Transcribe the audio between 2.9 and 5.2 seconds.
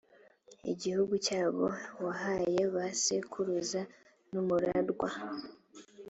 sekuruza n umurwa